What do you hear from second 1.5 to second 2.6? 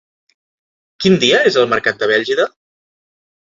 és el mercat de Bèlgida?